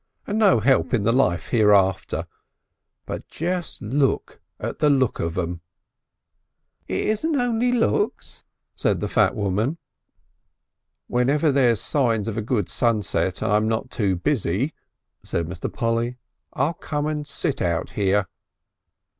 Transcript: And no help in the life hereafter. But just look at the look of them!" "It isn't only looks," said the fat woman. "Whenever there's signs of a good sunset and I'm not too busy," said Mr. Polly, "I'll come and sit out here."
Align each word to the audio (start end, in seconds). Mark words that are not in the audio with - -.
And 0.25 0.39
no 0.39 0.59
help 0.61 0.95
in 0.95 1.03
the 1.03 1.13
life 1.13 1.49
hereafter. 1.49 2.25
But 3.05 3.27
just 3.27 3.83
look 3.83 4.41
at 4.59 4.79
the 4.79 4.89
look 4.89 5.19
of 5.19 5.35
them!" 5.35 5.61
"It 6.87 7.01
isn't 7.01 7.35
only 7.35 7.71
looks," 7.71 8.43
said 8.73 8.99
the 8.99 9.07
fat 9.07 9.35
woman. 9.35 9.77
"Whenever 11.05 11.51
there's 11.51 11.81
signs 11.81 12.27
of 12.27 12.35
a 12.35 12.41
good 12.41 12.67
sunset 12.67 13.43
and 13.43 13.51
I'm 13.51 13.67
not 13.67 13.91
too 13.91 14.15
busy," 14.15 14.73
said 15.23 15.45
Mr. 15.45 15.71
Polly, 15.71 16.17
"I'll 16.51 16.73
come 16.73 17.05
and 17.05 17.27
sit 17.27 17.61
out 17.61 17.91
here." 17.91 18.25